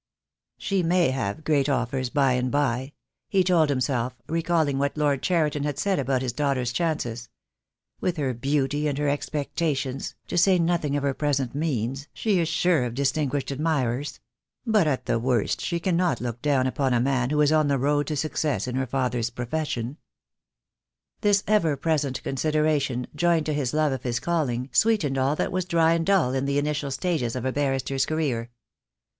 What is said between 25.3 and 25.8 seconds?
that was